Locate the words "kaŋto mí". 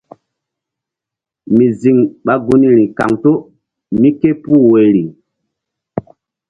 2.97-4.09